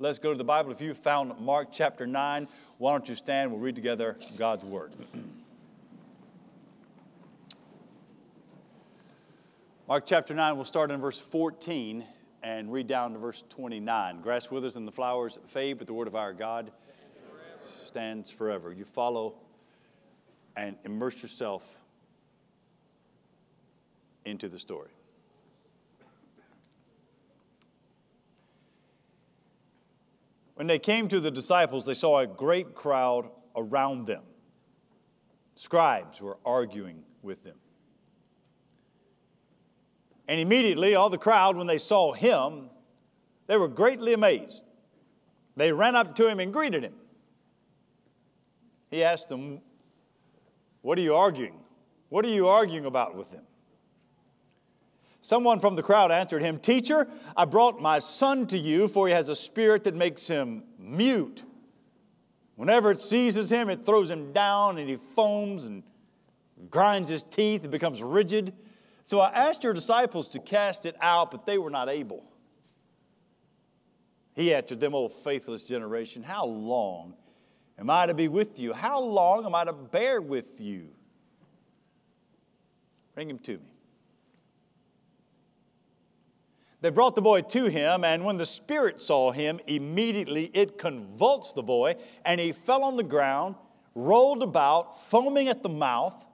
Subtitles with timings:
[0.00, 0.72] Let's go to the Bible.
[0.72, 2.48] If you found Mark chapter 9,
[2.78, 3.52] why don't you stand?
[3.52, 4.92] We'll read together God's Word.
[9.86, 12.04] Mark chapter 9, we'll start in verse 14
[12.42, 14.20] and read down to verse 29.
[14.20, 16.72] Grass withers and the flowers fade, but the word of our God
[17.84, 18.72] stands forever.
[18.72, 19.34] You follow
[20.56, 21.78] and immerse yourself
[24.24, 24.93] into the story.
[30.64, 34.22] When they came to the disciples, they saw a great crowd around them.
[35.54, 37.56] Scribes were arguing with them.
[40.26, 42.70] And immediately, all the crowd, when they saw him,
[43.46, 44.64] they were greatly amazed.
[45.54, 46.94] They ran up to him and greeted him.
[48.90, 49.60] He asked them,
[50.80, 51.58] What are you arguing?
[52.08, 53.44] What are you arguing about with them?
[55.24, 59.14] Someone from the crowd answered him, Teacher, I brought my son to you, for he
[59.14, 61.42] has a spirit that makes him mute.
[62.56, 65.82] Whenever it seizes him, it throws him down and he foams and
[66.68, 68.52] grinds his teeth and becomes rigid.
[69.06, 72.22] So I asked your disciples to cast it out, but they were not able.
[74.34, 77.14] He answered them, O faithless generation, how long
[77.78, 78.74] am I to be with you?
[78.74, 80.88] How long am I to bear with you?
[83.14, 83.73] Bring him to me.
[86.84, 91.54] They brought the boy to him, and when the spirit saw him, immediately it convulsed
[91.54, 91.96] the boy,
[92.26, 93.54] and he fell on the ground,
[93.94, 96.26] rolled about, foaming at the mouth.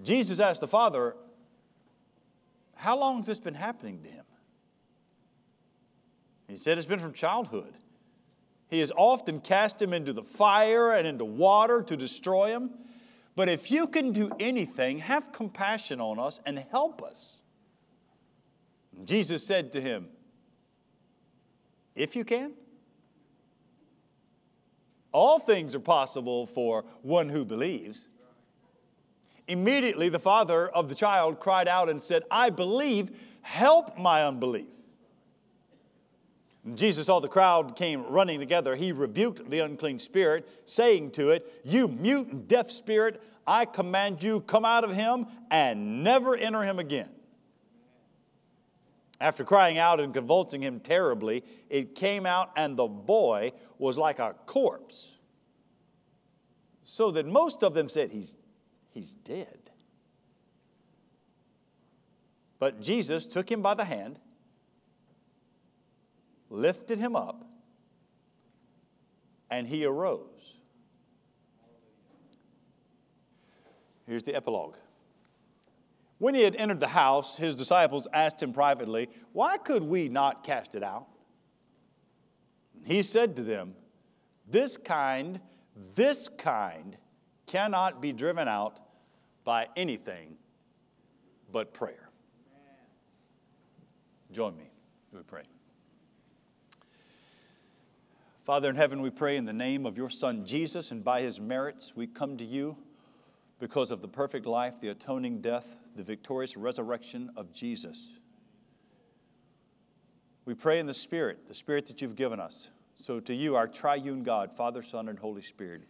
[0.00, 1.16] Jesus asked the father,
[2.76, 4.24] How long has this been happening to him?
[6.46, 7.74] He said, It's been from childhood.
[8.68, 12.70] He has often cast him into the fire and into water to destroy him.
[13.34, 17.42] But if you can do anything, have compassion on us and help us.
[19.04, 20.08] Jesus said to him,
[21.94, 22.52] If you can,
[25.12, 28.08] all things are possible for one who believes.
[29.46, 34.66] Immediately, the father of the child cried out and said, I believe, help my unbelief.
[36.74, 38.76] Jesus saw the crowd came running together.
[38.76, 44.22] He rebuked the unclean spirit, saying to it, You mute and deaf spirit, I command
[44.22, 47.08] you, come out of him and never enter him again.
[49.20, 54.18] After crying out and convulsing him terribly, it came out, and the boy was like
[54.20, 55.16] a corpse.
[56.84, 58.36] So that most of them said, He's,
[58.92, 59.70] he's dead.
[62.58, 64.18] But Jesus took him by the hand,
[66.50, 67.44] lifted him up,
[69.50, 70.54] and he arose.
[74.06, 74.76] Here's the epilogue.
[76.18, 80.44] When he had entered the house, his disciples asked him privately, Why could we not
[80.44, 81.06] cast it out?
[82.84, 83.74] He said to them,
[84.48, 85.40] This kind,
[85.94, 86.96] this kind
[87.46, 88.80] cannot be driven out
[89.44, 90.36] by anything
[91.52, 92.08] but prayer.
[94.32, 94.70] Join me.
[95.12, 95.44] We pray.
[98.42, 101.40] Father in heaven, we pray in the name of your Son Jesus, and by his
[101.40, 102.76] merits, we come to you
[103.58, 108.12] because of the perfect life, the atoning death, the victorious resurrection of Jesus.
[110.44, 112.70] We pray in the Spirit, the Spirit that you've given us.
[112.94, 115.82] So, to you, our triune God, Father, Son, and Holy Spirit,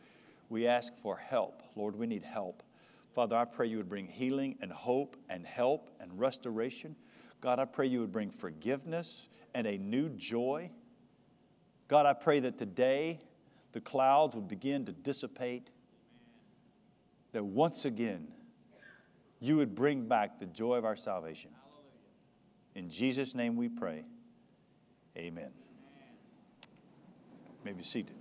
[0.48, 1.62] we ask for help.
[1.76, 2.62] Lord, we need help.
[3.12, 6.96] Father, I pray you would bring healing and hope and help and restoration.
[7.42, 10.70] God, I pray you would bring forgiveness and a new joy.
[11.86, 13.20] God, I pray that today
[13.72, 15.68] the clouds would begin to dissipate
[17.32, 18.28] that once again
[19.40, 21.50] you would bring back the joy of our salvation.
[22.74, 24.04] In Jesus' name we pray.
[25.16, 25.50] Amen.
[27.64, 28.14] Maybe seated.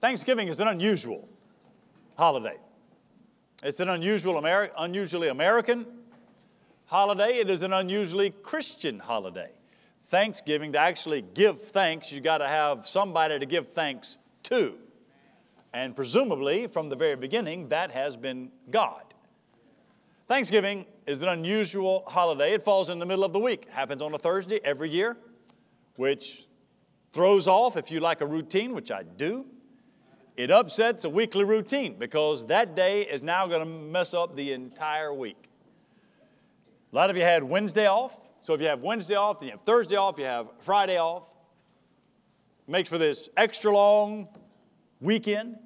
[0.00, 1.28] Thanksgiving is an unusual
[2.16, 2.56] holiday.
[3.62, 5.86] It's an unusual Ameri- unusually American
[6.86, 7.38] holiday.
[7.38, 9.50] It is an unusually Christian holiday.
[10.06, 14.78] Thanksgiving, to actually give thanks, you got to have somebody to give thanks to.
[15.72, 19.02] And presumably, from the very beginning, that has been God.
[20.26, 22.52] Thanksgiving is an unusual holiday.
[22.52, 25.16] It falls in the middle of the week, happens on a Thursday every year,
[25.96, 26.46] which
[27.12, 29.46] throws off, if you like a routine, which I do,
[30.36, 34.52] it upsets a weekly routine because that day is now going to mess up the
[34.52, 35.48] entire week.
[36.92, 38.20] A lot of you had Wednesday off.
[38.40, 41.24] So if you have Wednesday off, then you have Thursday off, you have Friday off.
[42.68, 44.28] Makes for this extra long
[45.00, 45.56] weekend.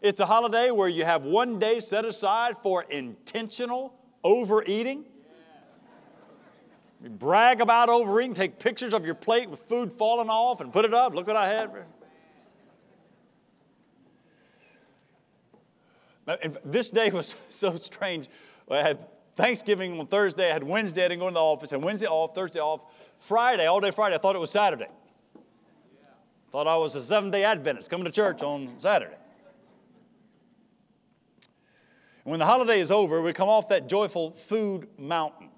[0.00, 5.04] It's a holiday where you have one day set aside for intentional overeating.
[7.02, 10.84] You brag about overeating, take pictures of your plate with food falling off and put
[10.84, 11.14] it up.
[11.14, 11.70] Look what I had.
[16.64, 18.28] This day was so strange.
[18.70, 18.98] I had
[19.36, 22.34] Thanksgiving on Thursday, I had Wednesday, I didn't go in the office, and Wednesday off,
[22.34, 22.80] Thursday off,
[23.18, 24.88] Friday, all day Friday, I thought it was Saturday.
[26.50, 29.16] Thought I was a seven day Adventist coming to church on Saturday.
[32.24, 35.50] And when the holiday is over, we come off that joyful food mountain.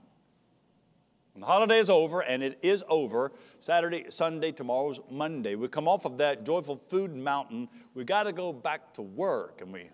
[1.32, 5.86] When the holiday is over, and it is over, Saturday, Sunday, tomorrow's Monday, we come
[5.86, 7.68] off of that joyful food mountain.
[7.94, 9.90] We got to go back to work and we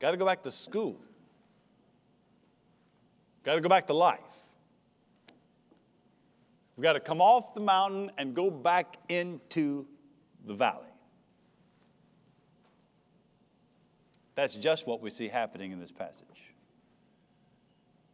[0.00, 1.00] got to go back to school.
[3.42, 4.20] Got to go back to life.
[6.76, 9.86] We've got to come off the mountain and go back into
[10.44, 10.86] the valley.
[14.34, 16.54] That's just what we see happening in this passage.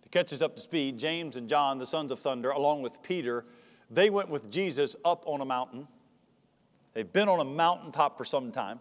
[0.02, 3.02] To catch us up to speed, James and John, the sons of thunder, along with
[3.02, 3.44] Peter,
[3.90, 5.86] they went with Jesus up on a mountain.
[6.94, 8.80] They've been on a mountaintop for some time.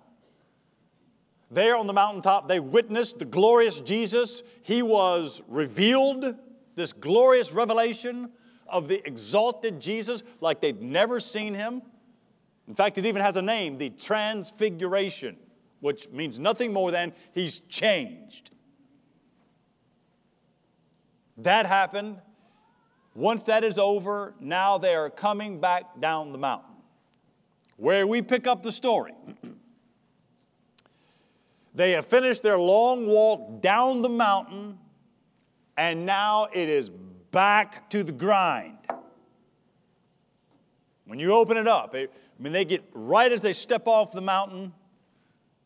[1.52, 4.44] There on the mountaintop, they witnessed the glorious Jesus.
[4.64, 6.36] He was revealed,
[6.76, 8.32] this glorious revelation
[8.68, 11.82] of the exalted Jesus, like they'd never seen him.
[12.68, 15.38] In fact, it even has a name, the Transfiguration,
[15.80, 18.52] which means nothing more than he's changed.
[21.38, 22.18] That happened.
[23.16, 26.76] Once that is over, now they are coming back down the mountain.
[27.78, 29.14] Where we pick up the story.
[31.74, 34.78] they have finished their long walk down the mountain,
[35.78, 36.90] and now it is
[37.32, 38.78] back to the grind.
[41.06, 44.12] When you open it up, it, I mean, they get right as they step off
[44.12, 44.74] the mountain,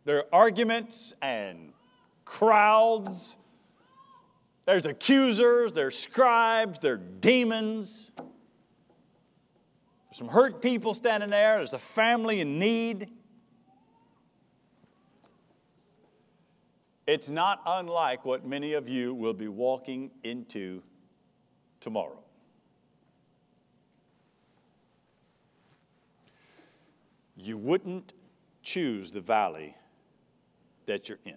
[0.05, 1.73] there are arguments and
[2.23, 3.37] crowds.
[4.65, 8.11] There's accusers, there's scribes, there's demons.
[8.15, 8.27] There's
[10.17, 13.09] some hurt people standing there, there's a family in need.
[17.07, 20.81] It's not unlike what many of you will be walking into
[21.81, 22.20] tomorrow.
[27.41, 28.13] You wouldn't
[28.61, 29.75] choose the valley
[30.85, 31.35] that you're in.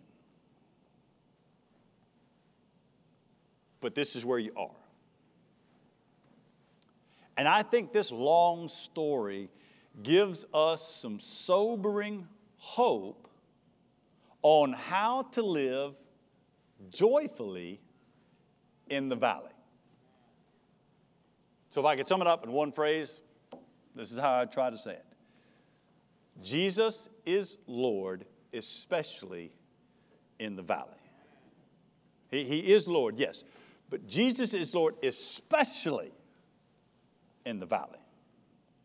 [3.80, 4.70] But this is where you are.
[7.36, 9.48] And I think this long story
[10.02, 13.28] gives us some sobering hope
[14.42, 15.94] on how to live
[16.90, 17.80] joyfully
[18.88, 19.50] in the valley.
[21.70, 23.20] So, if I could sum it up in one phrase,
[23.96, 25.13] this is how I try to say it
[26.42, 29.52] Jesus is Lord, especially
[30.38, 30.90] in the valley.
[32.30, 33.44] He, he is Lord, yes,
[33.90, 36.12] but Jesus is Lord, especially
[37.44, 37.98] in the valley.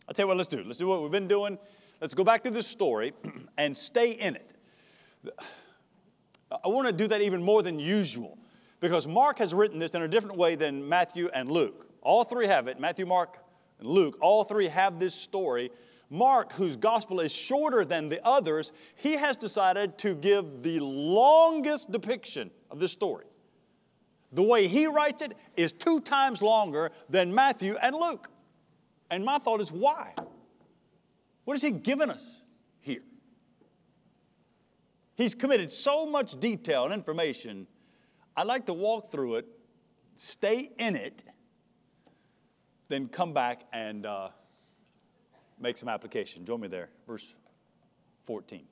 [0.07, 0.63] I'll tell you what, let's do.
[0.63, 1.57] Let's do what we've been doing.
[2.01, 3.13] Let's go back to this story
[3.57, 4.53] and stay in it.
[6.51, 8.37] I want to do that even more than usual
[8.79, 11.87] because Mark has written this in a different way than Matthew and Luke.
[12.01, 13.37] All three have it Matthew, Mark,
[13.79, 14.17] and Luke.
[14.21, 15.71] All three have this story
[16.09, 21.91] Mark, whose gospel is shorter than the others, he has decided to give the longest
[21.91, 23.25] depiction of this story.
[24.31, 28.29] The way he writes it is two times longer than Matthew and Luke.
[29.11, 30.13] And my thought is, why?
[31.45, 32.44] What has he given us
[32.80, 33.01] here?
[35.16, 37.68] He's committed so much detail and information.
[38.37, 39.47] I'd like to walk through it,
[40.16, 41.23] stay in it,
[42.87, 44.30] then come back and uh,
[45.59, 46.45] make some application.
[46.45, 47.35] Join me there, verse
[48.23, 48.63] 14.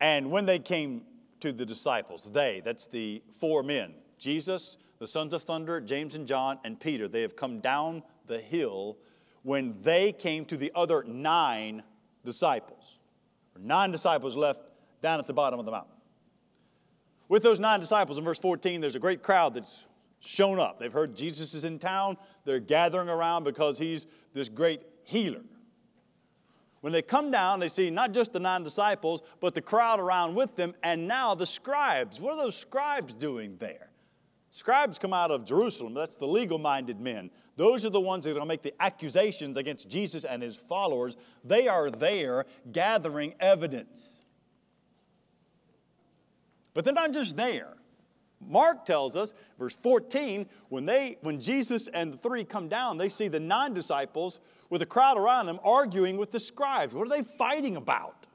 [0.00, 1.02] And when they came
[1.40, 6.26] to the disciples, they, that's the four men, Jesus, the sons of thunder, James and
[6.26, 8.98] John, and Peter, they have come down the hill
[9.42, 11.82] when they came to the other nine
[12.24, 12.98] disciples.
[13.58, 14.60] Nine disciples left
[15.02, 15.92] down at the bottom of the mountain.
[17.28, 19.86] With those nine disciples, in verse 14, there's a great crowd that's
[20.26, 20.78] shown up.
[20.78, 22.16] They've heard Jesus is in town.
[22.44, 25.42] They're gathering around because he's this great healer.
[26.80, 30.34] When they come down, they see not just the nine disciples, but the crowd around
[30.34, 32.20] with them, and now the scribes.
[32.20, 33.90] What are those scribes doing there?
[34.50, 35.94] Scribes come out of Jerusalem.
[35.94, 37.30] That's the legal minded men.
[37.56, 40.56] Those are the ones that are going to make the accusations against Jesus and his
[40.56, 41.16] followers.
[41.44, 44.22] They are there gathering evidence.
[46.74, 47.74] But they're not just there.
[48.40, 53.08] Mark tells us, verse 14, when, they, when Jesus and the three come down, they
[53.08, 54.40] see the nine disciples
[54.70, 56.94] with a crowd around them arguing with the scribes.
[56.94, 58.26] What are they fighting about?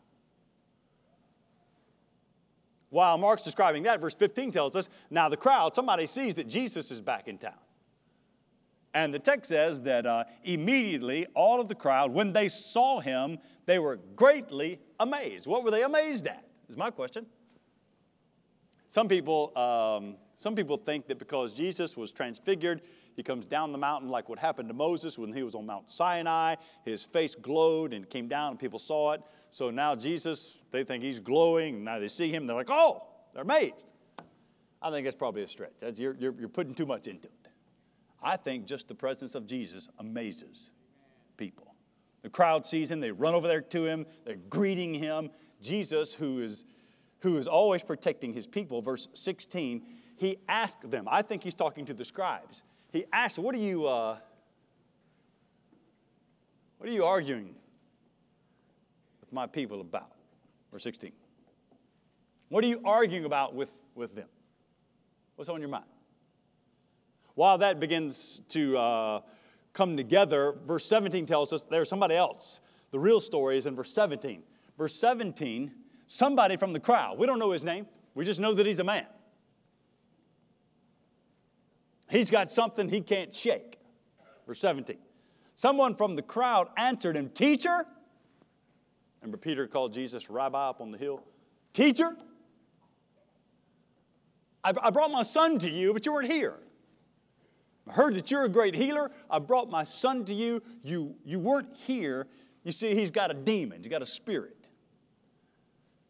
[2.89, 6.91] While Mark's describing that, verse 15 tells us, now the crowd, somebody sees that Jesus
[6.91, 7.53] is back in town.
[8.93, 13.39] And the text says that uh, immediately all of the crowd, when they saw him,
[13.65, 15.48] they were greatly amazed.
[15.48, 16.43] What were they amazed at?
[16.70, 17.25] Is my question.
[18.91, 22.81] Some people, um, some people think that because Jesus was transfigured,
[23.15, 25.89] he comes down the mountain like what happened to Moses when he was on Mount
[25.89, 26.55] Sinai.
[26.83, 29.21] His face glowed and came down, and people saw it.
[29.50, 31.86] So now Jesus, they think he's glowing.
[31.86, 33.93] Now they see him, they're like, oh, they're amazed.
[34.81, 35.71] I think that's probably a stretch.
[35.95, 37.48] You're, you're, you're putting too much into it.
[38.21, 40.71] I think just the presence of Jesus amazes
[41.38, 41.75] people.
[42.24, 45.29] The crowd sees him, they run over there to him, they're greeting him.
[45.62, 46.65] Jesus, who is,
[47.22, 49.84] who is always protecting his people, verse 16,
[50.18, 52.63] he asked them, I think he's talking to the scribes.
[52.92, 54.18] He asked, What are you, uh,
[56.78, 57.56] what are you arguing
[59.22, 60.12] with my people about?
[60.72, 61.12] Verse 16.
[62.50, 64.28] What are you arguing about with, with them?
[65.36, 65.86] What's on your mind?
[67.36, 69.22] While that begins to uh,
[69.74, 72.62] come together, verse 17 tells us there's somebody else.
[72.92, 74.44] The real story is in verse 17.
[74.78, 75.72] Verse 17,
[76.12, 78.84] somebody from the crowd, we don't know his name, we just know that he's a
[78.84, 79.06] man.
[82.10, 83.80] He's got something he can't shake.
[84.46, 84.98] Verse 17.
[85.56, 87.86] Someone from the crowd answered him, Teacher.
[89.22, 91.24] Remember, Peter called Jesus Rabbi up on the hill?
[91.72, 92.18] Teacher,
[94.63, 96.58] I, I brought my son to you, but you weren't here.
[97.88, 99.12] I heard that you're a great healer.
[99.30, 100.62] I brought my son to you.
[100.84, 102.27] You, you weren't here.
[102.63, 104.61] You see, he's got a demon, he's got a spirit.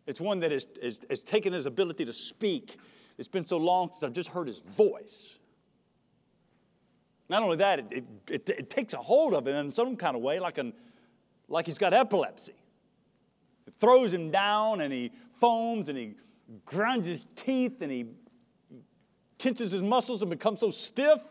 [0.08, 2.77] It's one that has, has, has taken his ability to speak.
[3.17, 5.38] It's been so long since I've just heard his voice.
[7.29, 10.15] Not only that, it, it, it, it takes a hold of him in some kind
[10.15, 10.74] of way, like, an,
[11.48, 12.53] like he's got epilepsy.
[13.67, 16.15] It throws him down and he foams and he
[16.65, 18.05] grinds his teeth and he
[19.38, 21.22] tenses his muscles and becomes so stiff.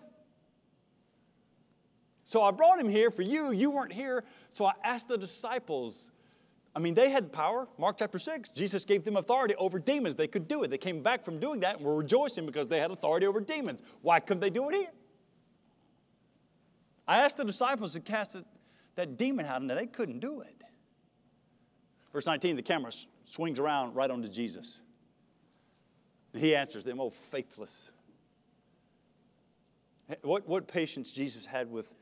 [2.24, 3.50] So I brought him here for you.
[3.50, 4.24] You weren't here.
[4.52, 6.10] So I asked the disciples.
[6.74, 7.66] I mean, they had power.
[7.78, 10.14] Mark chapter 6, Jesus gave them authority over demons.
[10.14, 10.70] They could do it.
[10.70, 13.82] They came back from doing that and were rejoicing because they had authority over demons.
[14.02, 14.90] Why couldn't they do it here?
[17.08, 18.44] I asked the disciples to cast it,
[18.94, 20.62] that demon out, and they couldn't do it.
[22.12, 22.92] Verse 19, the camera
[23.24, 24.80] swings around right onto Jesus.
[26.32, 27.90] And He answers them, Oh, faithless.
[30.22, 31.94] What, what patience Jesus had with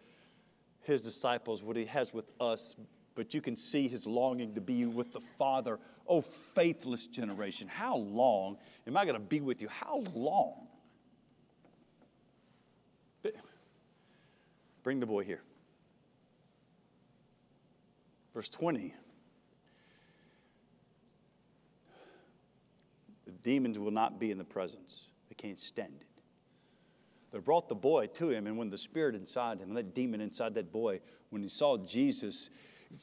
[0.82, 2.74] his disciples, what he has with us,
[3.18, 5.80] but you can see his longing to be with the Father.
[6.06, 9.66] Oh, faithless generation, how long am I going to be with you?
[9.66, 10.68] How long?
[14.84, 15.42] Bring the boy here.
[18.34, 18.94] Verse 20.
[23.26, 26.06] The demons will not be in the presence, they can't stand it.
[27.32, 30.54] They brought the boy to him, and when the spirit inside him, that demon inside
[30.54, 32.48] that boy, when he saw Jesus,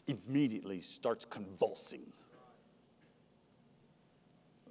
[0.07, 2.01] immediately starts convulsing.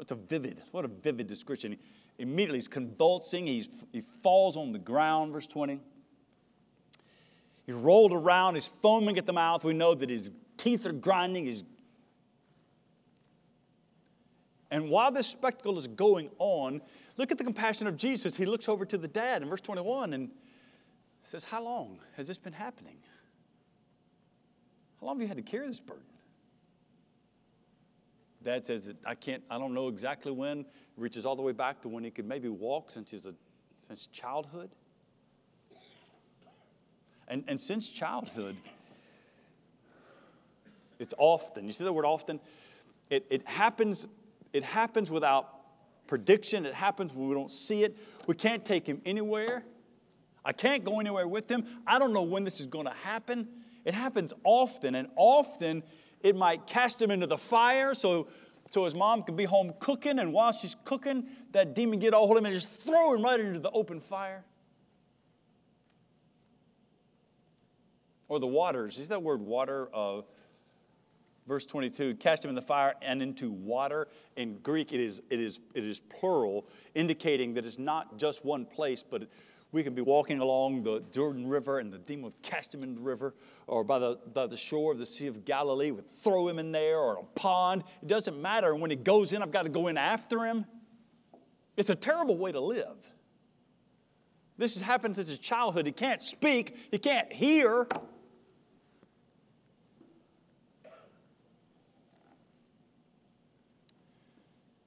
[0.01, 1.77] It's a vivid, what a vivid description.
[2.19, 5.81] Immediately he's convulsing, he's, he falls on the ground, verse 20.
[7.67, 9.65] He's rolled around, he's foaming at the mouth.
[9.65, 11.47] We know that his teeth are grinding.
[11.47, 11.65] He's...
[14.71, 16.83] And while this spectacle is going on,
[17.17, 18.37] look at the compassion of Jesus.
[18.37, 20.31] He looks over to the dad in verse 21 and
[21.21, 22.97] says, How long has this been happening?
[25.05, 26.03] How long have you had to carry this burden?
[28.43, 30.65] Dad says, I can't, I don't know exactly when.
[30.97, 33.29] reaches all the way back to when he could maybe walk since his
[33.87, 34.71] since childhood.
[37.29, 38.57] And, and since childhood,
[40.99, 42.41] it's often, you see the word often?
[43.11, 44.07] It, it, happens,
[44.55, 45.51] it happens without
[46.07, 46.65] prediction.
[46.65, 47.95] It happens when we don't see it.
[48.27, 49.65] We can't take him anywhere.
[50.47, 51.67] I can't go anywhere with him.
[51.87, 53.64] I don't know when this is going to happen.
[53.85, 55.83] It happens often, and often
[56.21, 58.29] it might cast him into the fire so,
[58.71, 62.27] so his mom can be home cooking, and while she's cooking, that demon get all
[62.27, 64.45] hold of him and just throw him right into the open fire.
[68.29, 68.99] or the waters.
[68.99, 69.89] Is that word water?
[69.93, 70.25] of
[71.47, 75.39] verse 22 cast him in the fire and into water in greek it is, it
[75.39, 79.29] is, it is plural indicating that it's not just one place but
[79.75, 82.95] we can be walking along the jordan river and the demon would cast him in
[82.95, 83.35] the river
[83.67, 86.71] or by the, by the shore of the sea of galilee would throw him in
[86.71, 87.83] there or a pond.
[88.03, 88.73] It doesn't matter.
[88.73, 90.65] And when he goes in i've got to go in after him.
[91.77, 92.97] It's a terrible way to live.
[94.57, 95.87] This has happened since his childhood.
[95.87, 96.77] He can't speak.
[96.93, 97.89] He can't hear.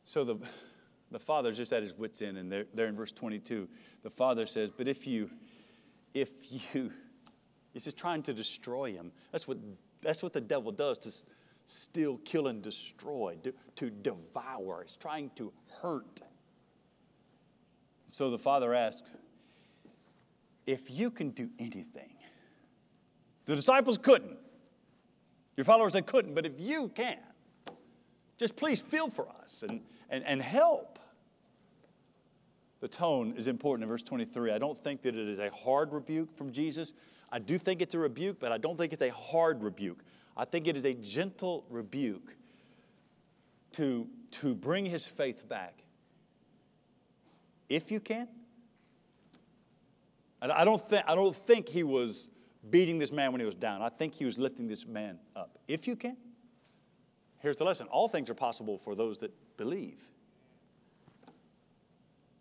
[0.06, 0.38] So the,
[1.12, 3.68] the father's just at his wits' end, and there, there in verse 22,
[4.04, 5.30] the father says, But if you,
[6.14, 6.32] if
[6.74, 6.92] you,
[7.74, 9.12] he's just trying to destroy him.
[9.32, 9.58] That's what,
[10.02, 11.12] that's what the devil does to
[11.66, 14.84] steal, kill, and destroy, to, to devour.
[14.84, 16.22] He's trying to hurt.
[18.10, 19.12] So the father asked,
[20.66, 22.16] If you can do anything,
[23.46, 24.38] the disciples couldn't.
[25.56, 27.18] Your followers, they couldn't, but if you can,
[28.38, 30.97] just please feel for us and, and, and help.
[32.88, 34.54] The tone is important in verse 23.
[34.54, 36.94] I don't think that it is a hard rebuke from Jesus.
[37.30, 40.06] I do think it's a rebuke, but I don't think it's a hard rebuke.
[40.38, 42.34] I think it is a gentle rebuke
[43.74, 45.84] to, to bring his faith back.
[47.68, 48.30] If you can.
[50.42, 52.30] I don't, think, I don't think he was
[52.70, 53.82] beating this man when he was down.
[53.82, 55.60] I think he was lifting this man up.
[55.68, 56.16] If you can.
[57.40, 60.00] Here's the lesson all things are possible for those that believe.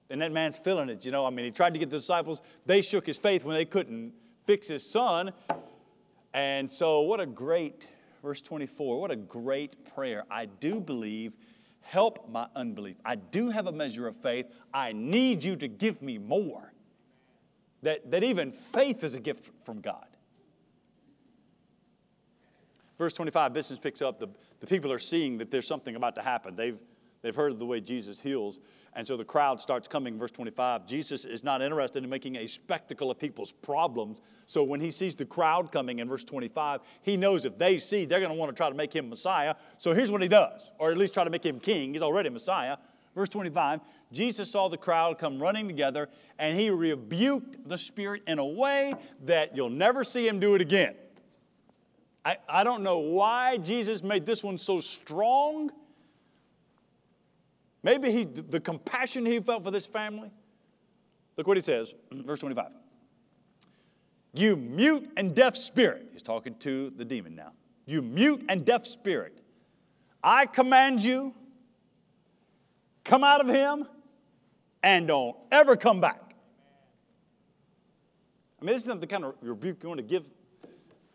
[0.09, 1.27] And that man's feeling it, you know.
[1.27, 4.13] I mean, he tried to get the disciples, they shook his faith when they couldn't
[4.47, 5.33] fix his son.
[6.33, 7.87] And so, what a great,
[8.23, 10.25] verse 24, what a great prayer.
[10.31, 11.33] I do believe,
[11.81, 12.97] help my unbelief.
[13.05, 14.47] I do have a measure of faith.
[14.73, 16.73] I need you to give me more.
[17.83, 20.07] That, that even faith is a gift from God.
[22.99, 24.19] Verse 25, business picks up.
[24.19, 24.29] The,
[24.61, 26.57] the people are seeing that there's something about to happen.
[26.57, 26.79] They've,
[27.23, 28.61] they've heard of the way Jesus heals.
[28.95, 30.19] And so the crowd starts coming.
[30.19, 34.23] Verse 25, Jesus is not interested in making a spectacle of people's problems.
[34.47, 38.07] So when he sees the crowd coming in verse 25, he knows if they see,
[38.07, 39.55] they're going to want to try to make him Messiah.
[39.77, 41.93] So here's what he does, or at least try to make him king.
[41.93, 42.79] He's already Messiah.
[43.15, 43.81] Verse 25,
[44.13, 46.09] Jesus saw the crowd come running together,
[46.39, 48.93] and he rebuked the spirit in a way
[49.25, 50.95] that you'll never see him do it again.
[52.25, 55.71] I, I don't know why Jesus made this one so strong.
[57.87, 60.33] Maybe he, the compassion he felt for this family.
[61.37, 62.67] Look what he says, verse 25.
[64.35, 66.09] You mute and deaf spirit.
[66.13, 67.53] He's talking to the demon now.
[67.85, 69.39] You mute and deaf spirit.
[70.21, 71.33] I command you,
[73.05, 73.87] come out of him
[74.83, 76.35] and don't ever come back.
[78.61, 80.29] I mean, this isn't the kind of rebuke you want to give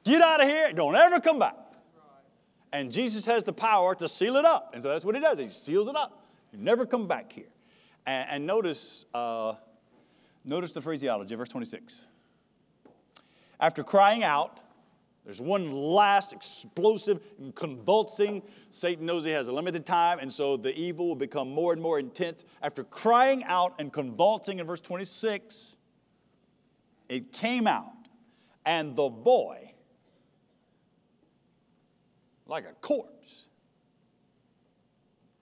[0.05, 0.71] Get out of here.
[0.71, 1.57] Don't ever come back.
[2.71, 4.71] And Jesus has the power to seal it up.
[4.73, 5.37] And so that's what he does.
[5.37, 6.20] He seals it up.
[6.51, 7.49] You never come back here.
[8.05, 9.53] And, and notice, uh,
[10.43, 11.93] notice the phraseology, verse 26.
[13.59, 14.59] After crying out,
[15.23, 18.41] there's one last explosive and convulsing.
[18.71, 21.81] Satan knows he has a limited time, and so the evil will become more and
[21.81, 22.43] more intense.
[22.63, 25.77] After crying out and convulsing in verse 26,
[27.07, 27.91] it came out,
[28.65, 29.71] and the boy
[32.47, 33.20] like a corpse.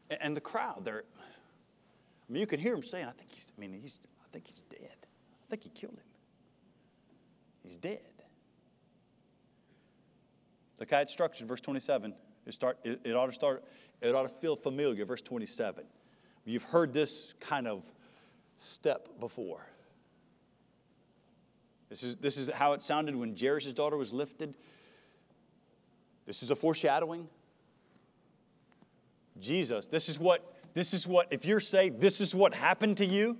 [0.09, 3.61] And the crowd, they're, I mean, you can hear him saying, I think he's, I
[3.61, 4.95] mean, he's, I think he's dead.
[5.01, 6.03] I think he killed him.
[7.63, 7.99] He's dead.
[10.79, 12.13] Look how it's structured, verse 27.
[12.45, 13.63] It, start, it, it ought to start,
[14.01, 15.83] it ought to feel familiar, verse 27.
[16.45, 17.83] You've heard this kind of
[18.57, 19.65] step before.
[21.89, 24.55] This is, this is how it sounded when Jairus' daughter was lifted
[26.29, 27.27] this is a foreshadowing.
[29.39, 33.05] Jesus, this is what, this is what, if you're saved, this is what happened to
[33.05, 33.37] you.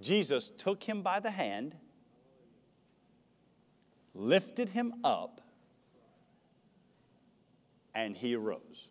[0.00, 1.76] Jesus took him by the hand,
[4.14, 5.40] lifted him up,
[7.94, 8.88] and he arose.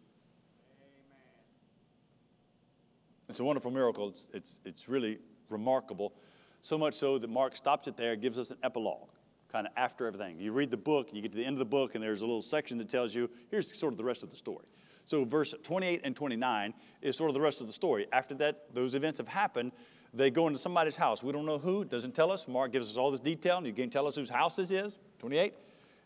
[3.30, 4.10] It's a wonderful miracle.
[4.10, 6.14] It's, it's, it's really remarkable.
[6.60, 9.11] So much so that Mark stops it there, gives us an epilogue
[9.52, 10.40] kind of after everything.
[10.40, 12.26] You read the book, you get to the end of the book, and there's a
[12.26, 14.66] little section that tells you here's sort of the rest of the story.
[15.06, 18.08] So, verse 28 and 29 is sort of the rest of the story.
[18.14, 19.72] After that, those events have happened.
[20.14, 21.24] They go into somebody's house.
[21.24, 22.48] We don't know who, doesn't tell us.
[22.48, 24.98] Mark gives us all this detail, and you can tell us whose house this is.
[25.20, 25.54] 28.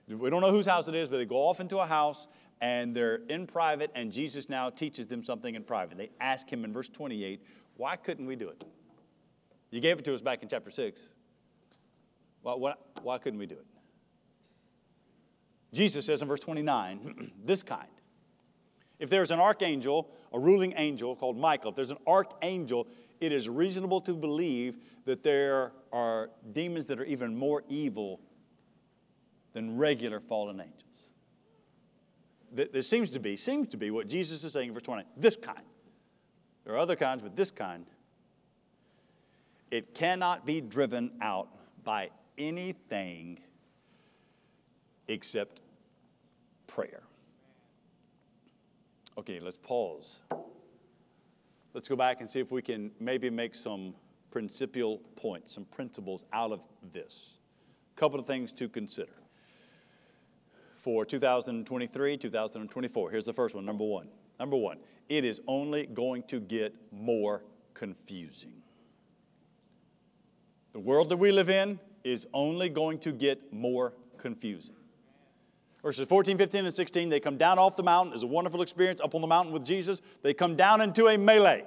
[0.08, 2.28] We don't know whose house it is, but they go off into a house
[2.62, 5.98] and they're in private, and Jesus now teaches them something in private.
[5.98, 7.44] They ask him in verse 28,
[7.76, 8.64] Why couldn't we do it?
[9.72, 11.02] You gave it to us back in chapter 6.
[12.46, 13.66] Why, why, why couldn't we do it?
[15.74, 17.88] Jesus says in verse 29, this kind.
[19.00, 22.88] If there's an archangel, a ruling angel called Michael, if there's an archangel,
[23.20, 28.22] it is reasonable to believe that there are demons that are even more evil
[29.54, 30.84] than regular fallen angels.
[32.52, 35.36] This seems to be, seems to be what Jesus is saying in verse 20, this
[35.36, 35.64] kind.
[36.64, 37.88] There are other kinds, but this kind,
[39.72, 41.50] it cannot be driven out
[41.84, 43.40] by anything
[45.08, 45.62] except
[46.68, 47.04] prayer.
[49.18, 50.22] Okay, let's pause.
[51.74, 53.96] Let's go back and see if we can maybe make some
[54.32, 57.38] principal points, some principles out of this.
[57.96, 59.14] A couple of things to consider
[60.78, 63.12] for 2023, 2024.
[63.12, 64.08] Here's the first one, number one.
[64.40, 67.44] Number one, it is only going to get more
[67.74, 68.62] confusing.
[70.74, 74.76] The world that we live in is only going to get more confusing.
[75.82, 78.14] Verses 14, 15, and 16, they come down off the mountain.
[78.14, 80.02] It's a wonderful experience up on the mountain with Jesus.
[80.22, 81.66] They come down into a melee.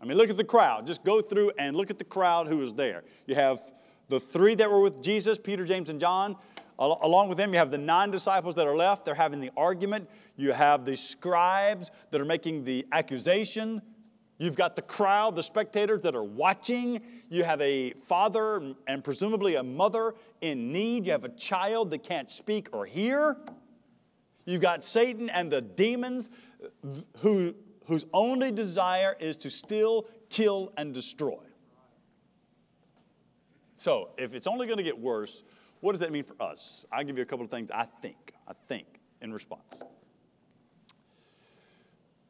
[0.00, 0.86] I mean, look at the crowd.
[0.86, 3.02] Just go through and look at the crowd who is there.
[3.26, 3.60] You have
[4.08, 6.36] the three that were with Jesus Peter, James, and John.
[6.78, 9.04] Along with them, you have the nine disciples that are left.
[9.04, 10.08] They're having the argument.
[10.36, 13.80] You have the scribes that are making the accusation.
[14.38, 17.00] You've got the crowd, the spectators that are watching.
[17.30, 21.06] You have a father and presumably a mother in need.
[21.06, 23.38] You have a child that can't speak or hear.
[24.44, 26.30] You've got Satan and the demons
[27.18, 27.54] who,
[27.86, 31.38] whose only desire is to steal, kill, and destroy.
[33.78, 35.44] So, if it's only going to get worse,
[35.80, 36.86] what does that mean for us?
[36.92, 38.86] I'll give you a couple of things I think, I think,
[39.20, 39.82] in response.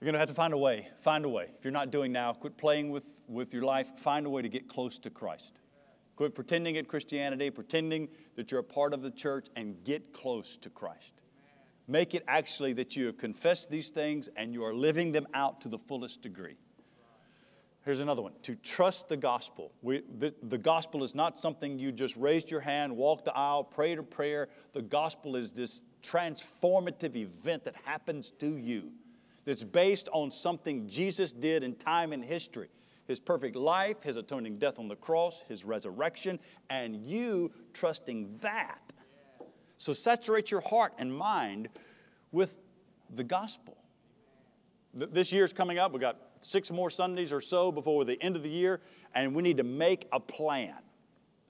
[0.00, 0.88] You're going to have to find a way.
[0.98, 1.48] Find a way.
[1.58, 3.98] If you're not doing now, quit playing with, with your life.
[3.98, 5.60] Find a way to get close to Christ.
[6.16, 10.58] Quit pretending at Christianity, pretending that you're a part of the church, and get close
[10.58, 11.12] to Christ.
[11.88, 15.62] Make it actually that you have confessed these things and you are living them out
[15.62, 16.56] to the fullest degree.
[17.84, 19.72] Here's another one to trust the gospel.
[19.80, 23.62] We, the, the gospel is not something you just raised your hand, walked the aisle,
[23.62, 24.48] prayed a prayer.
[24.72, 28.90] The gospel is this transformative event that happens to you
[29.46, 32.68] that's based on something Jesus did in time and history
[33.06, 36.38] his perfect life, his atoning death on the cross, his resurrection,
[36.70, 38.92] and you trusting that.
[39.76, 41.68] So saturate your heart and mind
[42.32, 42.58] with
[43.14, 43.76] the gospel.
[44.92, 45.92] This year's coming up.
[45.92, 48.80] We've got six more Sundays or so before the end of the year,
[49.14, 50.74] and we need to make a plan.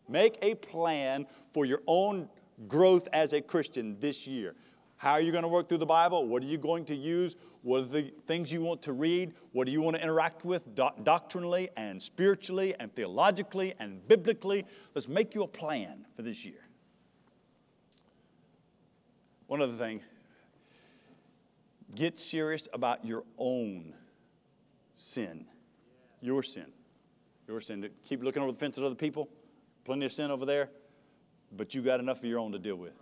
[0.08, 2.28] Make a plan for your own
[2.68, 4.54] growth as a Christian this year.
[4.96, 6.26] How are you going to work through the Bible?
[6.26, 7.36] What are you going to use?
[7.62, 9.34] What are the things you want to read?
[9.52, 14.64] What do you want to interact with do- doctrinally and spiritually and theologically and biblically?
[14.94, 16.66] Let's make you a plan for this year.
[19.46, 20.00] One other thing
[21.94, 23.94] get serious about your own
[24.92, 25.46] sin.
[26.20, 26.66] Your sin.
[27.46, 27.88] Your sin.
[28.04, 29.28] Keep looking over the fence at other people.
[29.84, 30.70] Plenty of sin over there,
[31.56, 32.92] but you got enough of your own to deal with.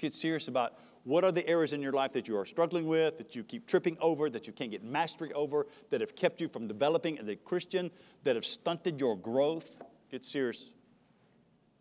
[0.00, 0.74] Get serious about
[1.04, 3.66] what are the areas in your life that you are struggling with, that you keep
[3.66, 7.28] tripping over, that you can't get mastery over, that have kept you from developing as
[7.28, 7.90] a Christian,
[8.24, 9.82] that have stunted your growth.
[10.10, 10.72] Get serious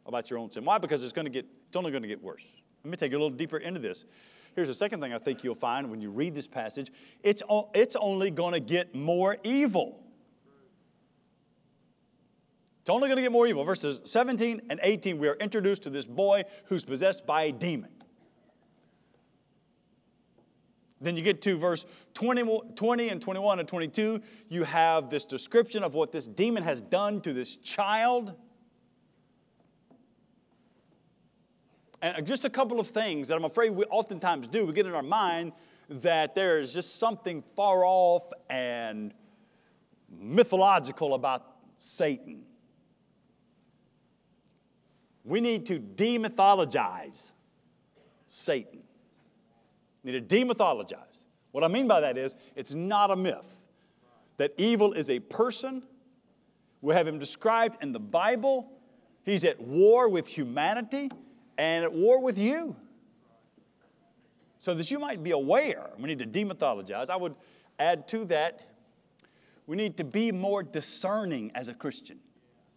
[0.05, 0.65] about your own sin.
[0.65, 0.77] Why?
[0.77, 2.45] Because it's going to get, it's only going to get worse.
[2.83, 4.05] Let me take you a little deeper into this.
[4.55, 6.91] Here's the second thing I think you'll find when you read this passage
[7.23, 7.43] it's,
[7.73, 10.03] it's only going to get more evil.
[12.81, 13.63] It's only going to get more evil.
[13.63, 17.91] Verses 17 and 18, we are introduced to this boy who's possessed by a demon.
[21.01, 24.21] Then you get to verse 20, 20, and 21 and 22.
[24.49, 28.33] You have this description of what this demon has done to this child.
[32.03, 34.65] And uh, just a couple of things that I'm afraid we oftentimes do.
[34.65, 35.53] We get in our mind
[35.89, 39.13] that there is just something far off and
[40.09, 41.45] mythological about
[41.79, 42.43] Satan.
[45.23, 47.31] We need to demythologize
[48.25, 48.81] Satan.
[50.03, 51.17] We need to demythologize.
[51.51, 53.63] What I mean by that is, it's not a myth.
[54.37, 55.83] That evil is a person.
[56.81, 58.71] We have him described in the Bible.
[59.23, 61.09] He's at war with humanity
[61.57, 62.75] and at war with you.
[64.57, 67.09] So that you might be aware, we need to demythologize.
[67.09, 67.35] I would
[67.79, 68.61] add to that,
[69.67, 72.19] we need to be more discerning as a Christian.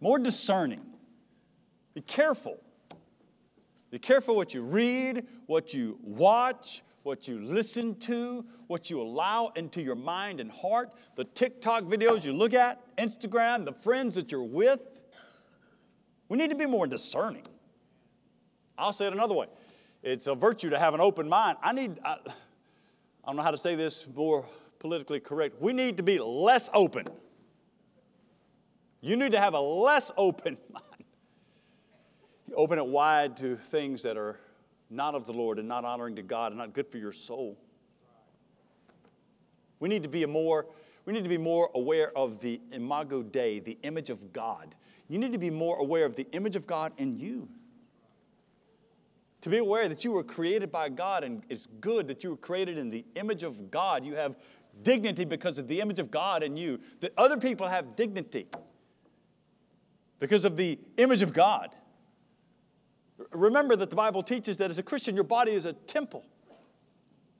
[0.01, 0.81] More discerning.
[1.93, 2.57] Be careful.
[3.91, 9.51] Be careful what you read, what you watch, what you listen to, what you allow
[9.55, 14.31] into your mind and heart, the TikTok videos you look at, Instagram, the friends that
[14.31, 14.81] you're with.
[16.29, 17.43] We need to be more discerning.
[18.75, 19.45] I'll say it another way
[20.01, 21.59] it's a virtue to have an open mind.
[21.61, 24.43] I need, I, I don't know how to say this more
[24.79, 25.61] politically correct.
[25.61, 27.05] We need to be less open.
[29.01, 31.03] You need to have a less open mind.
[32.47, 34.39] You open it wide to things that are
[34.89, 37.57] not of the Lord and not honoring to God and not good for your soul.
[39.79, 40.67] We need to be more
[41.05, 44.73] we need to be more aware of the imago Dei, the image of God.
[45.07, 47.47] You need to be more aware of the image of God in you.
[49.41, 52.37] To be aware that you were created by God and it's good that you were
[52.37, 54.03] created in the image of God.
[54.03, 54.35] You have
[54.81, 58.47] dignity because of the image of God in you, that other people have dignity
[60.19, 61.75] because of the image of God.
[63.35, 66.25] Remember that the Bible teaches that as a Christian, your body is a temple.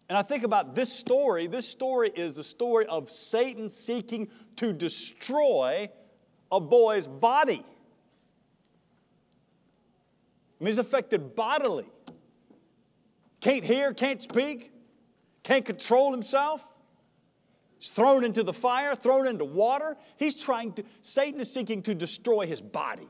[0.07, 1.47] And I think about this story.
[1.47, 5.89] This story is the story of Satan seeking to destroy
[6.51, 7.65] a boy's body.
[10.59, 11.87] I mean, he's affected bodily.
[13.41, 14.71] Can't hear, can't speak,
[15.43, 16.63] can't control himself.
[17.77, 19.97] He's thrown into the fire, thrown into water.
[20.17, 23.09] He's trying to, Satan is seeking to destroy his body.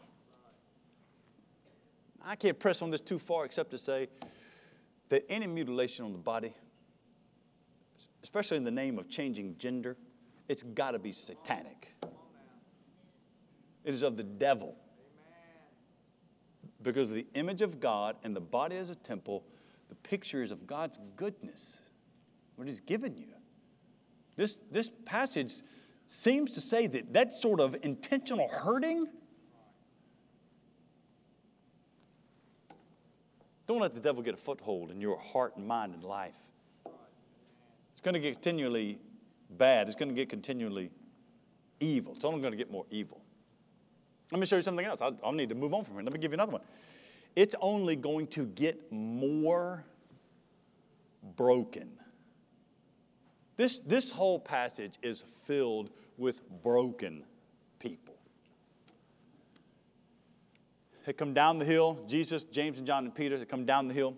[2.26, 4.08] I can't press on this too far except to say
[5.10, 6.54] that any mutilation on the body,
[8.24, 9.96] especially in the name of changing gender,
[10.48, 11.94] it's got to be satanic.
[13.84, 14.76] It is of the devil.
[16.82, 19.44] Because the image of God and the body as a temple,
[19.90, 21.82] the picture is of God's goodness,
[22.56, 23.28] what He's given you.
[24.36, 25.54] This, this passage
[26.08, 29.08] seems to say that that sort of intentional hurting.
[33.68, 36.36] Don't let the devil get a foothold in your heart and mind and life.
[37.94, 39.00] It's going to get continually
[39.50, 39.88] bad.
[39.88, 40.92] It's going to get continually
[41.80, 42.14] evil.
[42.14, 43.22] It's only going to get more evil.
[44.32, 45.02] Let me show you something else.
[45.02, 46.04] I'll, I'll need to move on from here.
[46.04, 46.62] Let me give you another one.
[47.36, 49.84] It's only going to get more
[51.36, 51.90] broken.
[53.58, 57.24] This, this whole passage is filled with broken
[57.80, 58.15] people.
[61.06, 62.00] They come down the hill.
[62.08, 64.16] Jesus, James, and John, and Peter, they come down the hill.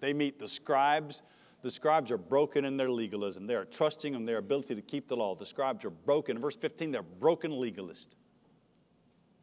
[0.00, 1.22] They meet the scribes.
[1.62, 3.46] The scribes are broken in their legalism.
[3.46, 5.34] They are trusting in their ability to keep the law.
[5.34, 6.36] The scribes are broken.
[6.36, 8.16] In verse 15, they're broken legalists.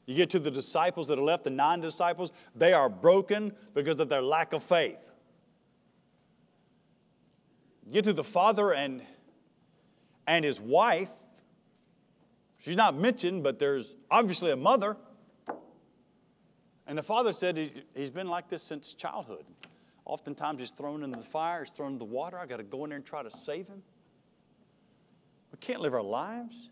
[0.05, 3.99] You get to the disciples that are left, the nine disciples, they are broken because
[3.99, 5.11] of their lack of faith.
[7.85, 9.03] You get to the father and,
[10.27, 11.11] and his wife.
[12.57, 14.97] She's not mentioned, but there's obviously a mother.
[16.89, 19.45] And the father said he, he's been like this since childhood.
[20.06, 22.39] Oftentimes he's thrown into the fire, he's thrown into the water.
[22.39, 23.84] I got to go in there and try to save him.
[25.52, 26.71] We can't live our lives.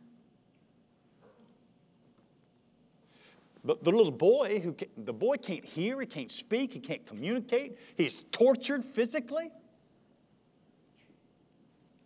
[3.64, 7.06] But the little boy, who can, the boy can't hear, he can't speak, he can't
[7.06, 9.52] communicate, he's tortured physically.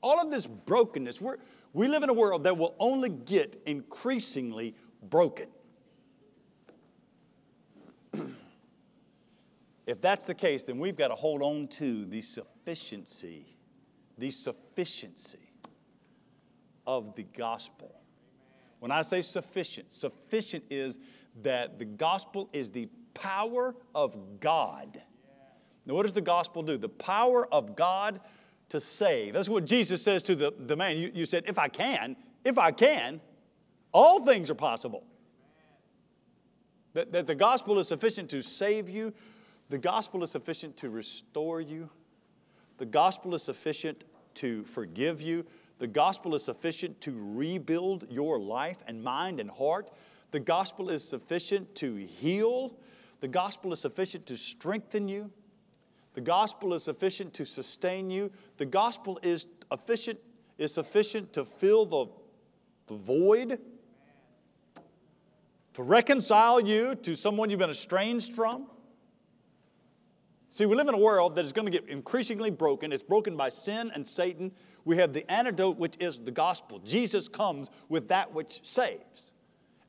[0.03, 1.37] All of this brokenness, we're,
[1.71, 5.47] we live in a world that will only get increasingly broken.
[9.87, 13.57] If that's the case, then we've got to hold on to the sufficiency,
[14.17, 15.51] the sufficiency
[16.85, 18.01] of the gospel.
[18.79, 20.97] When I say sufficient, sufficient is
[21.43, 25.01] that the gospel is the power of God.
[25.85, 26.77] Now, what does the gospel do?
[26.77, 28.21] The power of God
[28.69, 29.33] to save.
[29.33, 30.97] That's what Jesus says to the, the man.
[30.97, 32.15] You, you said, If I can,
[32.45, 33.19] if I can,
[33.91, 35.03] all things are possible.
[36.93, 39.13] That, that the gospel is sufficient to save you,
[39.71, 41.89] the gospel is sufficient to restore you,
[42.77, 44.03] the gospel is sufficient
[44.33, 45.45] to forgive you,
[45.79, 49.89] the gospel is sufficient to rebuild your life and mind and heart.
[50.31, 52.75] The gospel is sufficient to heal.
[53.19, 55.31] The gospel is sufficient to strengthen you.
[56.13, 58.29] The gospel is sufficient to sustain you.
[58.57, 60.19] The gospel is efficient,
[60.59, 62.05] is sufficient to fill the,
[62.85, 63.57] the void,
[65.73, 68.67] to reconcile you to someone you've been estranged from.
[70.51, 72.91] See, we live in a world that is going to get increasingly broken.
[72.91, 74.51] It's broken by sin and Satan.
[74.85, 76.79] We have the antidote, which is the gospel.
[76.79, 79.33] Jesus comes with that which saves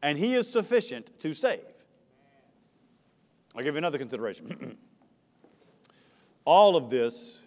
[0.03, 1.61] and He is sufficient to save.
[3.55, 4.77] I'll give you another consideration.
[6.45, 7.43] all of this,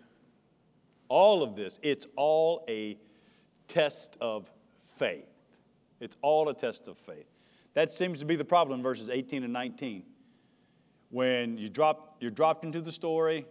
[1.10, 2.97] all of this, it's all a
[3.67, 4.49] test of
[4.97, 5.28] faith.
[5.99, 7.25] It's all a test of faith.
[7.73, 10.04] That seems to be the problem in verses 18 and 19.
[11.15, 13.45] When you drop, you're dropped into the story,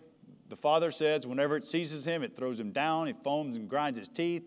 [0.50, 3.98] the father says, whenever it seizes him, it throws him down, he foams and grinds
[3.98, 4.42] his teeth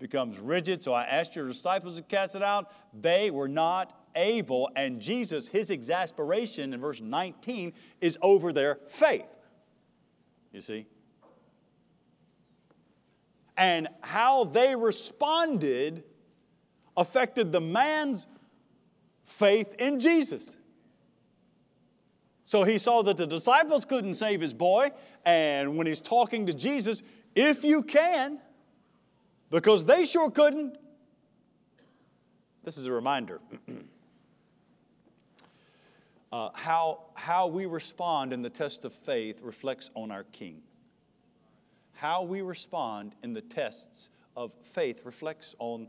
[0.00, 0.82] becomes rigid.
[0.82, 2.72] So I asked your disciples to cast it out.
[2.92, 4.68] They were not able.
[4.74, 9.28] And Jesus, his exasperation in verse 19 is over their faith.
[10.52, 10.86] You see?
[13.56, 16.02] And how they responded
[16.96, 18.26] affected the man's
[19.22, 20.58] faith in Jesus.
[22.46, 24.92] So he saw that the disciples couldn't save his boy,
[25.24, 27.02] and when he's talking to Jesus,
[27.34, 28.38] if you can,
[29.50, 30.78] because they sure couldn't.
[32.62, 33.40] This is a reminder
[36.32, 40.62] uh, how, how we respond in the test of faith reflects on our King.
[41.94, 45.88] How we respond in the tests of faith reflects on,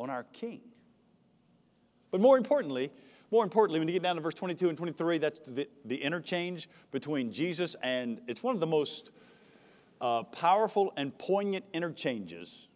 [0.00, 0.60] on our King.
[2.10, 2.90] But more importantly,
[3.34, 6.68] more importantly, when you get down to verse 22 and 23, that's the, the interchange
[6.92, 9.10] between Jesus and it's one of the most
[10.00, 12.68] uh, powerful and poignant interchanges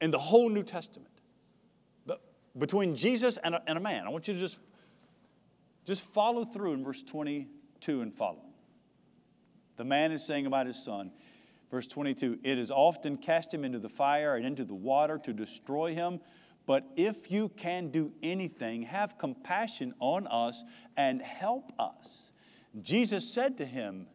[0.00, 1.12] in the whole New Testament.
[2.06, 2.20] But
[2.58, 4.04] between Jesus and a, and a man.
[4.04, 4.58] I want you to just,
[5.84, 8.42] just follow through in verse 22 and follow.
[9.76, 11.12] The man is saying about his son,
[11.70, 15.32] verse 22 It is often cast him into the fire and into the water to
[15.32, 16.18] destroy him.
[16.68, 20.64] But if you can do anything, have compassion on us
[20.98, 22.34] and help us.
[22.82, 24.06] Jesus said to him,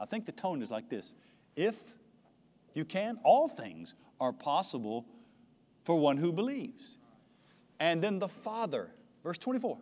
[0.00, 1.14] I think the tone is like this
[1.54, 1.94] if
[2.74, 5.06] you can, all things are possible
[5.84, 6.98] for one who believes.
[7.78, 8.90] And then the father,
[9.22, 9.78] verse 24.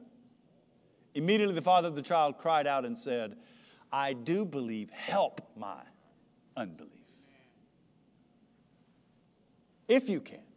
[1.15, 3.37] Immediately the father of the child cried out and said,
[3.91, 5.81] I do believe, help my
[6.55, 6.91] unbelief.
[9.89, 10.50] If you can.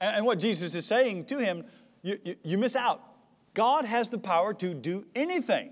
[0.00, 1.64] And, what Jesus is saying to him,
[2.02, 3.02] you, you, you miss out.
[3.54, 5.70] God has the power to do anything.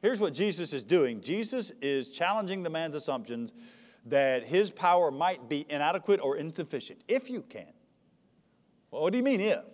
[0.00, 3.52] Here's what Jesus is doing Jesus is challenging the man's assumptions
[4.06, 7.72] that his power might be inadequate or insufficient, if you can.
[8.90, 9.64] Well, what do you mean, if?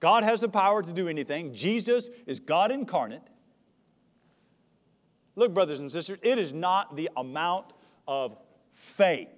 [0.00, 1.54] God has the power to do anything.
[1.54, 3.22] Jesus is God incarnate.
[5.36, 7.72] Look, brothers and sisters, it is not the amount
[8.06, 8.36] of
[8.70, 9.28] faith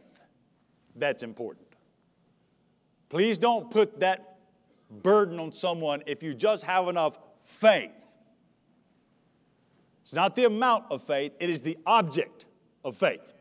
[0.95, 1.66] that's important.
[3.09, 4.39] Please don't put that
[4.91, 7.91] burden on someone if you just have enough faith.
[10.03, 12.47] It's not the amount of faith, it is the object
[12.85, 13.35] of faith.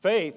[0.00, 0.34] Faith,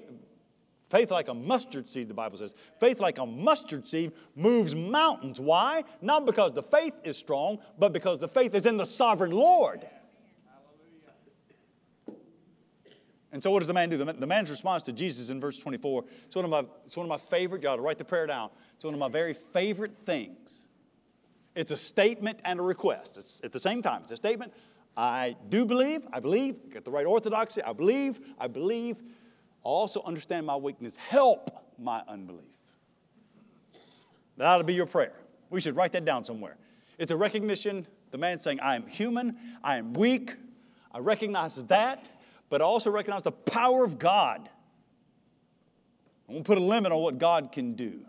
[0.88, 2.54] faith like a mustard seed, the Bible says.
[2.80, 5.38] Faith like a mustard seed moves mountains.
[5.38, 5.84] Why?
[6.00, 9.86] Not because the faith is strong, but because the faith is in the sovereign Lord.
[13.30, 13.96] And so, what does the man do?
[13.98, 17.10] The, man's response to Jesus in verse 24, it's one of my, it's one of
[17.10, 18.50] my favorite, ought to write the prayer down.
[18.76, 20.68] It's one of my very favorite things
[21.58, 23.18] it's a statement and a request.
[23.18, 24.02] It's at the same time.
[24.04, 24.52] It's a statement.
[24.96, 29.02] I do believe, I believe, get the right orthodoxy, I believe, I believe.
[29.64, 30.94] Also understand my weakness.
[30.94, 32.44] Help my unbelief.
[34.36, 35.14] That ought to be your prayer.
[35.50, 36.56] We should write that down somewhere.
[36.96, 40.36] It's a recognition, the man saying, I am human, I am weak.
[40.92, 42.08] I recognize that,
[42.48, 44.48] but I also recognize the power of God.
[46.28, 48.00] Going to put a limit on what God can do.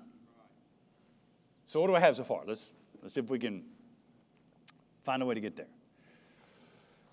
[1.66, 2.42] So, what do I have so far?
[2.46, 3.64] Let's Let's see if we can
[5.04, 5.68] find a way to get there.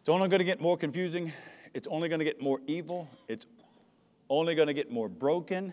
[0.00, 1.32] It's only going to get more confusing.
[1.74, 3.08] It's only going to get more evil.
[3.28, 3.46] It's
[4.28, 5.72] only going to get more broken.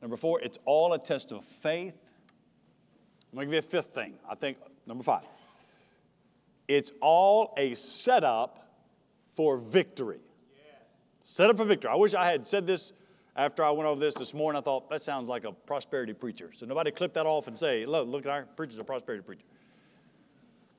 [0.00, 1.94] Number four, it's all a test of faith.
[3.30, 4.14] I'm going to give you a fifth thing.
[4.28, 5.22] I think, number five.
[6.68, 8.74] It's all a setup
[9.34, 10.20] for victory.
[11.24, 11.90] Set up for victory.
[11.90, 12.92] I wish I had said this
[13.34, 16.50] after I went over this this morning, I thought that sounds like a prosperity preacher.
[16.52, 19.44] So nobody clip that off and say, look, look, at our preacher's a prosperity preacher.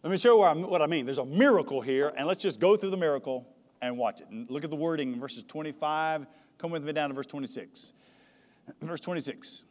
[0.03, 1.06] Let me show you what I mean.
[1.06, 3.47] There's a miracle here, and let's just go through the miracle
[3.82, 4.27] and watch it.
[4.29, 6.27] And look at the wording in verses 25.
[6.58, 7.93] Come with me down to verse 26.
[8.82, 9.65] Verse 26.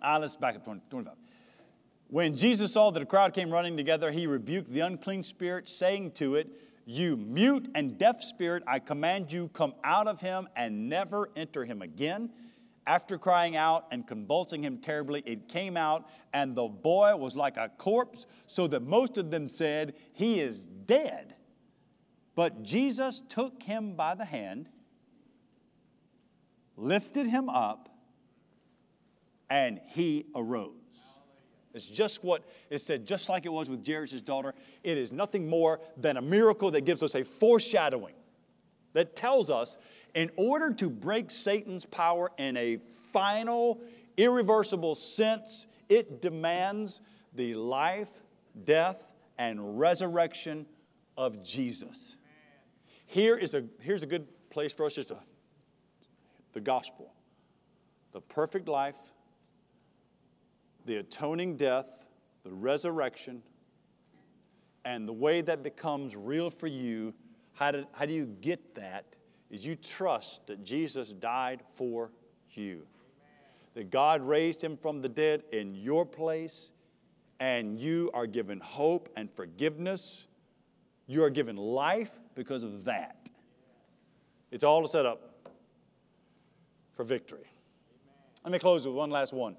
[0.00, 1.14] Ah, let's back up 20, 25.
[2.08, 6.12] When Jesus saw that a crowd came running together, he rebuked the unclean spirit, saying
[6.12, 6.48] to it,
[6.84, 11.64] you mute and deaf spirit, I command you, come out of him and never enter
[11.64, 12.30] him again.
[12.86, 17.56] After crying out and convulsing him terribly, it came out, and the boy was like
[17.56, 21.36] a corpse, so that most of them said, He is dead.
[22.34, 24.68] But Jesus took him by the hand,
[26.76, 27.88] lifted him up,
[29.48, 30.81] and he arose.
[31.74, 34.54] It's just what it said, just like it was with Jairus' daughter.
[34.82, 38.14] It is nothing more than a miracle that gives us a foreshadowing
[38.92, 39.78] that tells us
[40.14, 42.78] in order to break Satan's power in a
[43.12, 43.80] final,
[44.16, 47.00] irreversible sense, it demands
[47.34, 48.10] the life,
[48.64, 49.02] death,
[49.38, 50.66] and resurrection
[51.16, 52.18] of Jesus.
[53.06, 55.18] Here is a, here's a good place for us just to,
[56.52, 57.12] the gospel.
[58.12, 58.96] The perfect life,
[60.84, 62.06] the atoning death,
[62.44, 63.42] the resurrection,
[64.84, 67.14] and the way that becomes real for you,
[67.54, 69.04] how do, how do you get that?
[69.50, 72.10] Is you trust that Jesus died for
[72.52, 72.86] you.
[73.74, 76.72] That God raised him from the dead in your place,
[77.38, 80.26] and you are given hope and forgiveness.
[81.06, 83.28] You are given life because of that.
[84.50, 85.50] It's all set up
[86.94, 87.50] for victory.
[88.44, 89.56] Let me close with one last one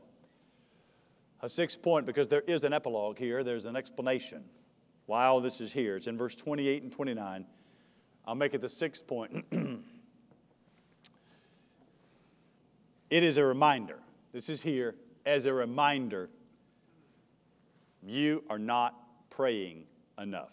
[1.44, 4.44] a sixth point because there is an epilogue here, there's an explanation
[5.06, 5.98] why all this is here.
[5.98, 7.46] It's in verse 28 and 29.
[8.26, 9.46] I'll make it the sixth point.
[13.14, 14.00] It is a reminder.
[14.32, 16.32] This is here as a reminder
[18.02, 18.96] you are not
[19.30, 19.84] praying
[20.18, 20.50] enough.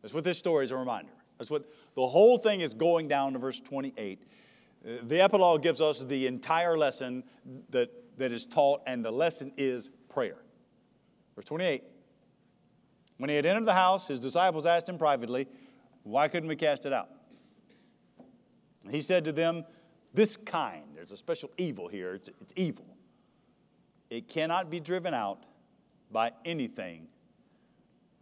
[0.00, 1.10] That's what this story is a reminder.
[1.36, 1.64] That's what
[1.96, 4.22] the whole thing is going down to verse 28.
[4.86, 7.24] Uh, the epilogue gives us the entire lesson
[7.70, 10.36] that, that is taught, and the lesson is prayer.
[11.34, 11.82] Verse 28.
[13.18, 15.48] When he had entered the house, his disciples asked him privately,
[16.04, 17.08] Why couldn't we cast it out?
[18.84, 19.64] And he said to them,
[20.14, 22.86] This kind, there's a special evil here, it's, it's evil.
[24.10, 25.44] It cannot be driven out
[26.10, 27.08] by anything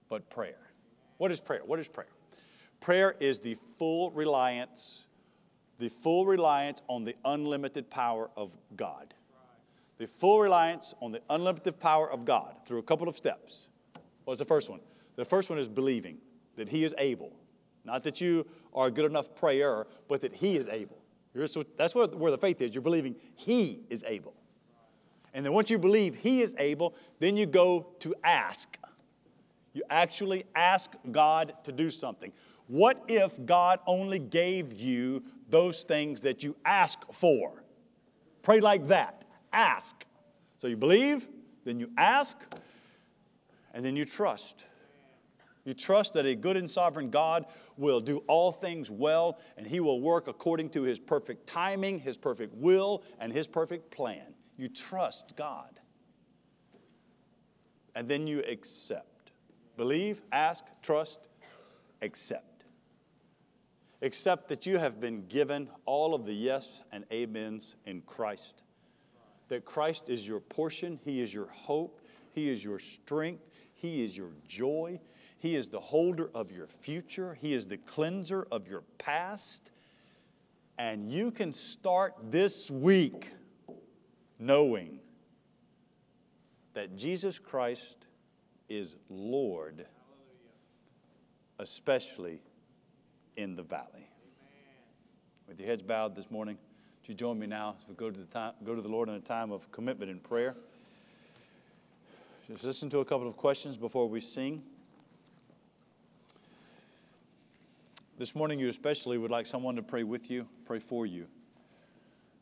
[0.09, 0.71] but prayer.
[1.19, 1.63] What is prayer?
[1.65, 2.09] What is prayer?
[2.81, 5.07] Prayer is the full reliance,
[5.79, 9.15] the full reliance on the unlimited power of God.
[9.99, 13.69] The full reliance on the unlimited power of God through a couple of steps.
[14.25, 14.81] What's the first one?
[15.17, 16.19] The first one is believing
[16.57, 17.33] that He is able.
[17.85, 20.99] Not that you are a good enough prayer, but that He is able.
[21.77, 22.75] That's where, where the faith is.
[22.75, 24.35] You're believing He is able.
[25.33, 28.79] And then once you believe He is able, then you go to ask.
[29.73, 32.33] You actually ask God to do something.
[32.69, 37.63] What if God only gave you those things that you ask for?
[38.43, 39.26] Pray like that.
[39.57, 40.05] Ask.
[40.59, 41.27] So you believe,
[41.65, 42.37] then you ask,
[43.73, 44.67] and then you trust.
[45.65, 47.47] You trust that a good and sovereign God
[47.79, 52.19] will do all things well, and He will work according to His perfect timing, His
[52.19, 54.35] perfect will, and His perfect plan.
[54.59, 55.81] You trust God.
[57.95, 59.33] And then you accept.
[59.79, 61.29] Believe, ask, trust,
[62.03, 62.67] accept.
[64.03, 68.63] Accept that you have been given all of the yes and amens in Christ.
[69.49, 72.01] That Christ is your portion, He is your hope,
[72.33, 73.45] He is your strength,
[73.75, 75.01] He is your joy,
[75.39, 79.71] He is the holder of your future, He is the cleanser of your past.
[80.79, 83.31] And you can start this week
[84.39, 84.99] knowing
[86.75, 88.07] that Jesus Christ
[88.69, 89.87] is Lord,
[91.59, 92.43] especially
[93.37, 94.11] in the valley.
[95.49, 96.59] With your heads bowed this morning,
[97.07, 99.09] would you join me now as we go to the, time, go to the Lord
[99.09, 100.57] in a time of commitment and prayer?
[102.49, 104.61] Just listen to a couple of questions before we sing.
[108.19, 111.29] This morning, you especially would like someone to pray with you, pray for you.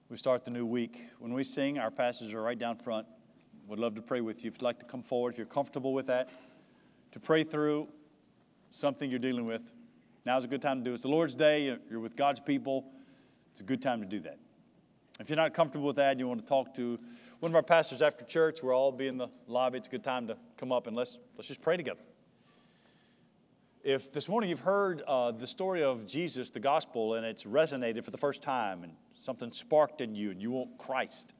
[0.09, 1.09] We start the new week.
[1.19, 3.07] When we sing, our pastors are right down front.
[3.69, 4.49] Would love to pray with you.
[4.49, 6.31] If you'd like to come forward, if you're comfortable with that,
[7.12, 7.89] to pray through
[8.71, 9.75] something you're dealing with,
[10.27, 10.95] Now's a good time to do it.
[10.95, 12.87] It's the Lord's Day, you're with God's people.
[13.53, 14.39] It's a good time to do that.
[15.21, 16.99] If you're not comfortable with that and you want to talk to
[17.39, 19.79] one of our pastors after church, we'll all be in the lobby.
[19.79, 22.03] It's a good time to come up and let's, let's just pray together.
[23.85, 28.05] If this morning you've heard uh, the story of Jesus, the gospel, and it's resonated
[28.05, 31.35] for the first time and something sparked in you and you want Christ,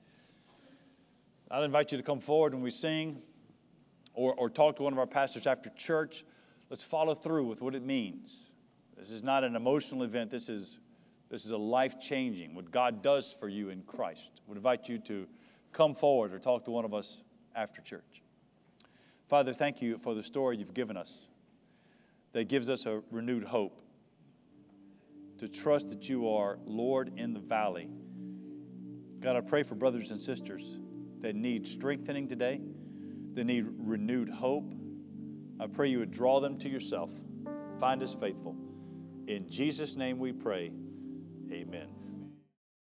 [1.51, 3.23] I'd invite you to come forward when we sing
[4.13, 6.25] or, or talk to one of our pastors after church.
[6.71, 8.51] Let's follow through with what it means.
[8.97, 10.31] This is not an emotional event.
[10.31, 10.79] This is,
[11.35, 14.31] this is a life changing, what God does for you in Christ.
[14.37, 15.27] I would invite you to
[15.73, 17.25] come forward or talk to one of us
[17.57, 18.23] after church.
[19.27, 21.27] Father, thank you for the story you've given us
[22.35, 23.83] that gives us a renewed hope
[25.39, 27.89] to trust that you are Lord in the valley.
[29.19, 30.79] God, I pray for brothers and sisters
[31.21, 32.61] that need strengthening today,
[33.33, 34.73] that need renewed hope.
[35.59, 37.11] I pray you would draw them to yourself.
[37.81, 38.55] Find us faithful.
[39.27, 40.71] In Jesus' name we pray.
[41.53, 42.04] Amen.